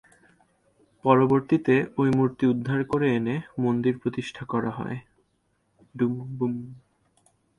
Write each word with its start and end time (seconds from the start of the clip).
পরবর্তীতে 1.05 1.75
ঐ 1.97 2.03
মূর্তি 2.17 2.43
উদ্ধার 2.45 2.81
করে 2.85 3.07
এনে 3.15 3.35
মন্দির 3.59 3.93
প্রতিষ্ঠা 3.97 4.43
করে। 4.45 4.97